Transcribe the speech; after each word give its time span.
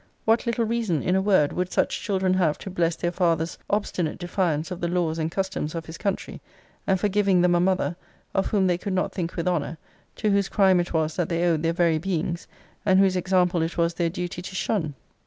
What 0.25 0.47
little 0.47 0.65
reason, 0.65 1.03
in 1.03 1.15
a 1.15 1.21
word, 1.21 1.53
would 1.53 1.71
such 1.71 2.01
children 2.01 2.33
have 2.33 2.57
to 2.57 2.71
bless 2.71 2.95
their 2.95 3.11
father's 3.11 3.59
obstinate 3.69 4.17
defiance 4.17 4.71
of 4.71 4.81
the 4.81 4.87
laws 4.87 5.19
and 5.19 5.29
customs 5.29 5.75
of 5.75 5.85
his 5.85 5.99
country; 5.99 6.41
and 6.87 6.99
for 6.99 7.07
giving 7.07 7.41
them 7.41 7.53
a 7.53 7.59
mother, 7.59 7.95
of 8.33 8.47
whom 8.47 8.65
they 8.65 8.79
could 8.79 8.93
not 8.93 9.13
think 9.13 9.35
with 9.35 9.47
honour; 9.47 9.77
to 10.15 10.31
whose 10.31 10.49
crime 10.49 10.79
it 10.79 10.91
was 10.91 11.17
that 11.17 11.29
they 11.29 11.45
owed 11.45 11.61
their 11.61 11.71
very 11.73 11.99
beings, 11.99 12.47
and 12.83 12.97
whose 12.99 13.15
example 13.15 13.61
it 13.61 13.77
was 13.77 13.93
their 13.93 14.09
duty 14.09 14.41
to 14.41 14.55
shun? 14.55 14.95